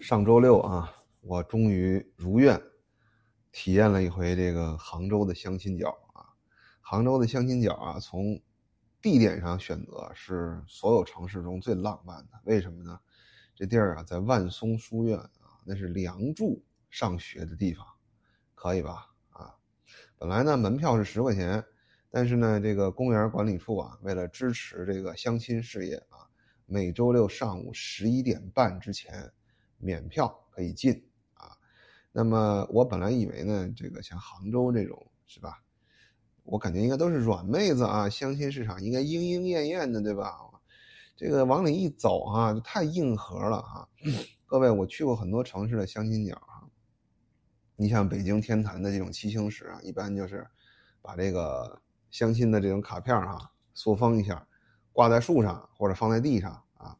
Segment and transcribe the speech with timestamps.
[0.00, 2.60] 上周六啊，我终于如愿
[3.50, 6.22] 体验了一回这个杭州的相亲角啊。
[6.80, 8.40] 杭州的相亲角啊，从
[9.02, 12.40] 地点上选择是所有城市中最浪漫的。
[12.44, 12.98] 为什么呢？
[13.56, 17.84] 这地儿啊，在万松书院啊，那是梁祝上学的地方，
[18.54, 19.08] 可以吧？
[19.30, 19.52] 啊，
[20.16, 21.62] 本来呢门票是十块钱，
[22.08, 26.30] 但是呢，这个公园管理处啊，为了支持这个相亲事业啊，
[26.66, 29.32] 每周六上午十一点半之前。
[29.78, 31.56] 免票可以进啊，
[32.12, 35.62] 那么我本来以为呢，这个像杭州这种是吧？
[36.44, 40.34] 我感觉应该都是软妹子啊，相亲市场应该莺莺燕燕的，对吧？
[41.14, 43.88] 这个往里一走啊，就太硬核了哈。
[44.46, 46.64] 各位，我去过很多城市的相亲角啊，
[47.76, 50.46] 你像北京天坛的这种七星石啊，一般就是
[51.02, 54.46] 把这个相亲的这种卡片啊塑封一下，
[54.92, 56.96] 挂在树上或者放在地上啊，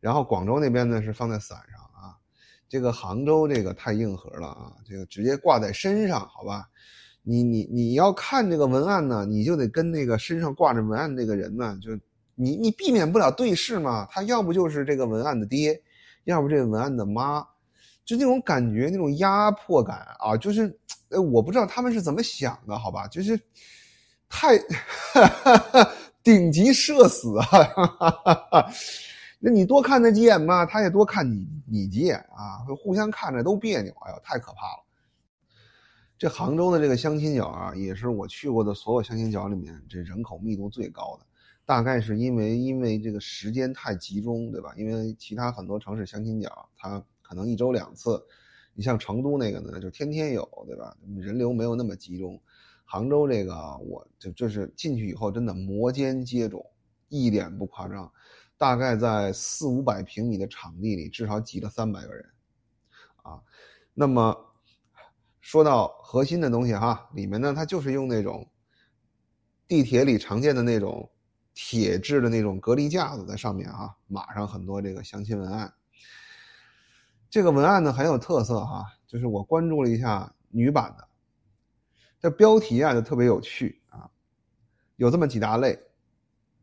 [0.00, 1.87] 然后广州那边呢是放在伞上。
[2.68, 4.72] 这个杭州这个太硬核了啊！
[4.88, 6.68] 这个直接挂在身上，好吧？
[7.22, 11.90] 你你你要看这个文案呢，你就得跟那个身上挂着文案那个人呢，就
[12.34, 14.06] 你你避免不了对视嘛。
[14.10, 15.80] 他要不就是这个文案的爹，
[16.24, 17.46] 要不这个文案的妈，
[18.04, 20.78] 就那种感觉，那种压迫感啊，就是
[21.10, 23.06] 呃，我不知道他们是怎么想的，好吧？
[23.08, 23.38] 就是
[24.28, 24.58] 太
[26.22, 28.70] 顶级社死啊！
[29.38, 34.84] 那你多看他几眼嘛，他也多看你你几眼啊，互相看着都别扭，哎呦，太可怕了。
[36.18, 41.26] 这杭州的这个相亲角啊，也是我去过的所有相亲角里面这人口密度最高的，
[41.64, 44.74] 大概是因为因为这个时间太集中，对吧？
[44.76, 48.20] 因为其他很多城市相亲角，它可能一周两次，
[48.74, 50.96] 你像成都那个呢，就天天有，对吧？
[51.16, 52.40] 人流没有那么集中。
[52.84, 56.66] 杭州这个，我就就是进去以后真的摩肩接踵，
[57.08, 58.10] 一点不夸张。
[58.58, 62.28] 大概在四五百平米的场地里，至少挤了三百个人，
[63.22, 63.40] 啊，
[63.94, 64.36] 那么
[65.40, 68.50] 说到核心的东西哈，里面呢，它就是用那种
[69.68, 71.08] 地铁里常见的那种
[71.54, 75.72] 铁质的那种隔离架子在上面啊，码上很多这个相亲文案。
[77.30, 81.08] 这个文案呢很有特色哈，就是我关注了一下女版的，
[82.18, 84.10] 这标题啊就特别有趣啊，
[84.96, 85.78] 有这么几大类：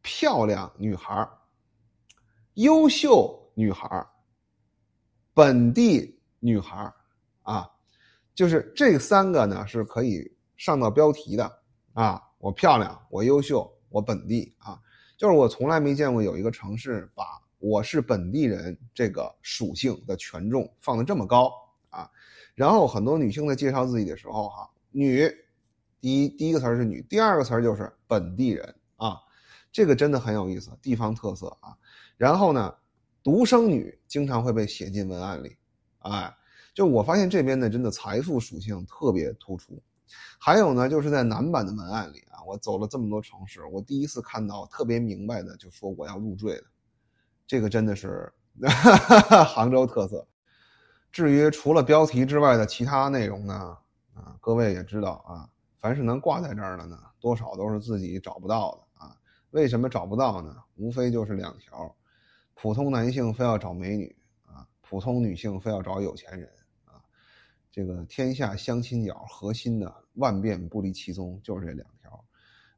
[0.00, 1.28] 漂亮女孩
[2.54, 4.06] 优秀女孩
[5.34, 6.92] 本地女孩
[7.42, 7.70] 啊，
[8.34, 11.58] 就是这三个呢是可以上到标题的
[11.94, 12.22] 啊。
[12.38, 14.78] 我漂亮，我优秀，我本地啊，
[15.16, 17.24] 就是我从来没见过有一个城市把
[17.58, 21.52] 我是本地人这个属性的权重放的这么高
[21.88, 22.10] 啊。
[22.54, 25.26] 然后很多女性在介绍自己的时候哈，女
[26.00, 29.16] 第一第一个词是女，第二个词就是本地人啊，
[29.72, 31.74] 这个真的很有意思，地方特色啊。
[32.16, 32.72] 然后呢，
[33.22, 35.56] 独生女经常会被写进文案里，
[36.00, 36.32] 哎，
[36.74, 39.82] 就我发现这边呢，真的财富属性特别突出。
[40.38, 46.64] 还有呢，就是在男版的文案里啊，我走了这么多城市，我第一次看到特别明白的，就说我要入赘的，
[47.46, 48.30] 这个真的是
[49.48, 50.26] 杭州特色。
[51.10, 53.54] 至于除了标题之外的其他内容呢，
[54.14, 58.91] 啊，各位也知道啊，凡是能挂在这儿的呢，多少都是自己找不到的。
[59.52, 60.56] 为什么找不到呢？
[60.76, 61.94] 无非就是两条。
[62.54, 64.14] 普通男性非要找美女
[64.46, 66.48] 啊，普通女性非要找有钱人
[66.86, 67.02] 啊，
[67.70, 72.24] 这个天下相亲角核心的万变不离其宗就是这两条。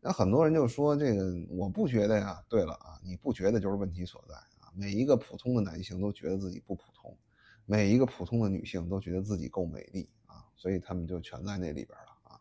[0.00, 2.42] 那很多人就说这个我不觉得呀。
[2.48, 4.72] 对了啊，你不觉得就是问题所在啊。
[4.74, 7.16] 每一个普通的男性都觉得自己不普通，
[7.66, 12.40] 每一个普通的女性都觉得自己够美丽啊，所以他们就全在那里边了啊。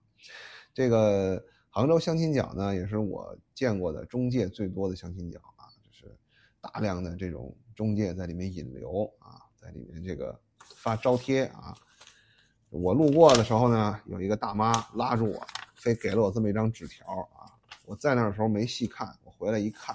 [0.73, 1.44] 这个
[1.75, 6.16] 杭州相亲角呢，也是我见过的中介最多的相亲角啊，就是。
[6.61, 10.39] 大量的这种中介在里面引流啊，在里面这个
[10.75, 11.75] 发招贴啊。
[12.69, 17.51] 我路过的时候呢，有一个大妈拉住我，非给了我这么一张纸条啊。
[17.85, 19.94] 我在那的时候没细看，我回来一看，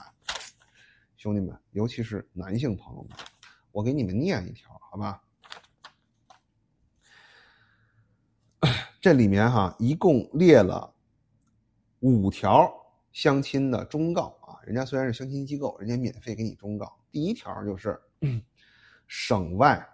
[1.16, 3.16] 兄弟们，尤其是男性朋友们，
[3.70, 5.22] 我给你们念一条，好吧？
[9.00, 10.92] 这里面哈，一共列了
[12.00, 12.72] 五条
[13.12, 14.58] 相亲的忠告啊。
[14.64, 16.98] 人家虽然是相亲机构，人家免费给你忠告。
[17.10, 18.00] 第一条就是，
[19.06, 19.86] 省外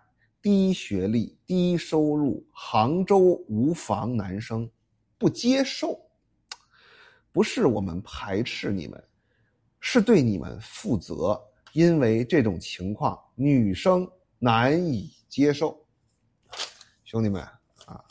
[0.43, 4.69] 低学历、低收入，杭州无房男生
[5.17, 6.01] 不接受。
[7.33, 9.03] 不是我们排斥你们，
[9.81, 11.41] 是对你们负责。
[11.73, 14.09] 因为这种情况，女生
[14.39, 15.85] 难以接受。
[17.05, 17.43] 兄弟们
[17.87, 18.05] 啊，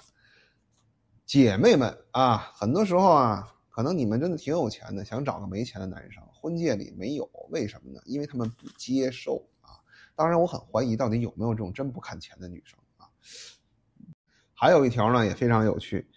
[1.25, 6.22] 姐妹们啊，很多时候啊，可能你们真的挺有钱的，想找个没钱的男生。
[6.31, 8.00] 婚介里没有，为什么呢？
[8.06, 9.81] 因为他们不接受啊，
[10.16, 13.10] 当然，我很怀疑到底有没有这种真不看钱的女生啊。
[14.54, 16.08] 还有一条呢，也非常有趣，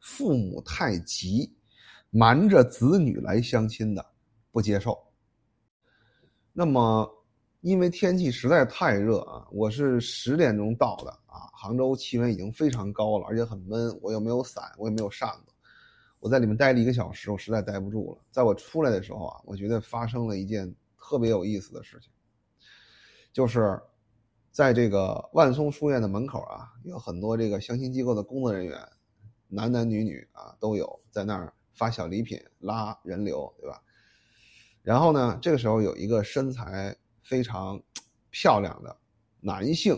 [0.00, 1.54] 父母太急，
[2.10, 4.04] 瞒着子女来相亲的，
[4.50, 4.98] 不接受。
[6.52, 7.08] 那么，
[7.60, 15.52] 因为天气实在太热啊，我是十点钟到的啊，杭州气温已经非常高了，而且很闷，我又没有伞，我也没有扇子。
[16.18, 18.24] 我在里面待了一个小时，我实在待不住了。
[18.30, 22.10] 在我出来的时候啊，我觉得发生了一件特别有意思的事情，
[23.32, 23.80] 就是
[24.50, 28.80] 在这个万松书院的门口啊，有很多这个相亲机构的工作人员，
[29.46, 33.80] 男男女女啊都有，在那儿发小礼品、拉人流，对吧？
[34.82, 37.80] 然后呢，这个时候有一个身材非常
[38.30, 38.96] 漂亮的
[39.40, 39.94] 男性，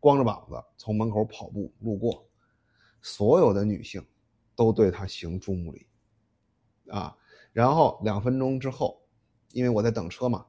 [0.00, 2.26] 光着膀子从门口跑步路过，
[3.02, 4.04] 所有的女性。
[4.58, 5.86] 都对他行注目礼，
[6.90, 7.16] 啊，
[7.52, 9.00] 然后两分钟之后，
[9.52, 10.44] 因为我在等车嘛，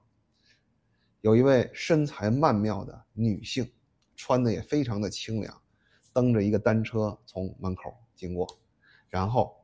[1.22, 3.72] 有一位身材曼妙的女性，
[4.16, 5.62] 穿的也非常的清凉，
[6.12, 8.48] 蹬着一个单车从门口经过，
[9.10, 9.56] 然后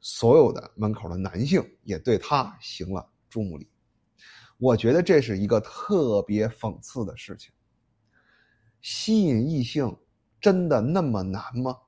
[0.00, 3.70] 所有的门口的男性也对她行了注目礼，
[4.58, 7.52] 我觉得这是一个特别讽刺的事情。
[8.80, 9.96] 吸引异性
[10.40, 11.78] 真的那么难吗？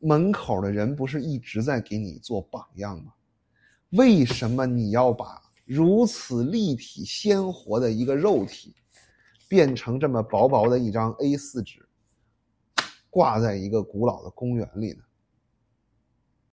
[0.00, 3.12] 门口的人不是一直在给你做榜样吗？
[3.92, 8.74] 为什么你要把如此立体鲜活的一个肉体，
[9.48, 11.88] 变成这么薄薄的一张 A4 纸，
[13.08, 15.02] 挂在一个古老的公园里呢？